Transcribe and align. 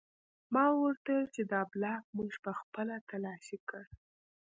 ما 0.53 0.65
ورته 0.81 1.09
وویل 1.13 1.27
چې 1.35 1.41
دا 1.53 1.61
بلاک 1.73 2.03
موږ 2.15 2.31
پخپله 2.45 2.95
تلاشي 3.09 3.57
کړ 3.69 3.83